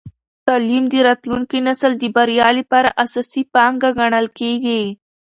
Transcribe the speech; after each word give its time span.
تعلیم 0.47 0.83
د 0.89 0.93
راتلونکي 1.07 1.57
نسل 1.67 1.91
د 1.99 2.03
بریا 2.15 2.49
لپاره 2.59 2.89
اساسي 3.03 3.43
پانګه 3.53 3.89
ګڼل 3.99 4.27
کېږي. 4.39 4.83